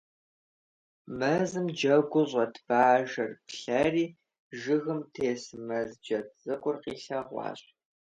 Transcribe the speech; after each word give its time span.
Мэзым 1.19 1.67
джэгуу 1.77 2.25
щӀэт 2.29 2.55
Бажэр 2.67 3.31
плъэри 3.47 4.05
жыгым 4.59 5.01
тес, 5.13 5.43
Мэз 5.67 5.89
джэд 6.03 6.27
цӀыкӀур 6.41 6.75
къилъэгъуащ. 6.83 7.61